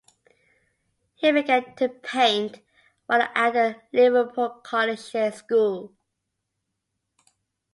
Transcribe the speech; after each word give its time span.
He 1.13 1.31
began 1.31 1.75
to 1.75 1.87
paint 1.87 2.61
while 3.05 3.21
at 3.35 3.51
the 3.53 3.81
Liverpool 3.93 4.49
Collegiate 4.63 5.35
School. 5.35 5.93